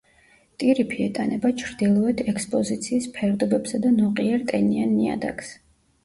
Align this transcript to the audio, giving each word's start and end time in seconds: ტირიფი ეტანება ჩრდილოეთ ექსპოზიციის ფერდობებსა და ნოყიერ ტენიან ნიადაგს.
ტირიფი 0.61 1.01
ეტანება 1.07 1.49
ჩრდილოეთ 1.61 2.23
ექსპოზიციის 2.31 3.07
ფერდობებსა 3.17 3.81
და 3.83 3.91
ნოყიერ 3.99 4.47
ტენიან 4.53 4.91
ნიადაგს. 4.95 5.53